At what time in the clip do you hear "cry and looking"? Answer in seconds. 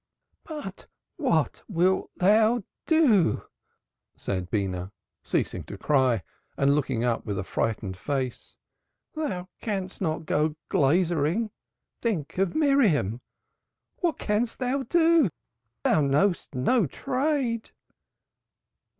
5.77-7.03